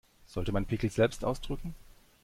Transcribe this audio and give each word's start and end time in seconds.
Sollte 0.25 0.51
man 0.51 0.65
Pickel 0.65 0.89
selbst 0.89 1.23
ausdrücken? 1.23 1.75